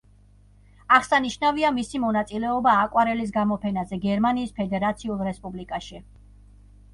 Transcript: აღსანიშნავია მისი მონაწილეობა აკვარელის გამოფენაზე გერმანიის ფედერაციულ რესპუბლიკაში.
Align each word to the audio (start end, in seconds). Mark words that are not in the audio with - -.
აღსანიშნავია 0.95 1.69
მისი 1.75 2.01
მონაწილეობა 2.05 2.73
აკვარელის 2.85 3.35
გამოფენაზე 3.37 4.01
გერმანიის 4.07 4.57
ფედერაციულ 4.63 5.23
რესპუბლიკაში. 5.29 6.03